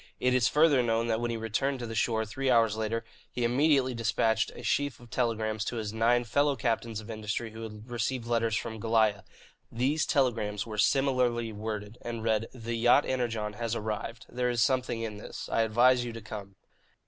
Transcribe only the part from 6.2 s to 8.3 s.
fellow captains of industry who had received